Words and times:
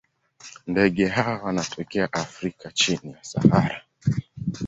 Ndege 0.67 1.07
hawa 1.07 1.43
wanatokea 1.43 2.13
Afrika 2.13 2.71
chini 2.71 3.11
ya 3.13 3.23
Sahara. 3.23 3.83